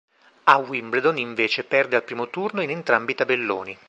[0.45, 3.77] A Wimbledon invece perde al primo turno in entrambi i tabelloni.